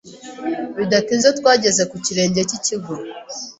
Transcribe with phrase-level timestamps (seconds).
[0.77, 2.93] Bidatinze twageze ku kirenge cy'ikigo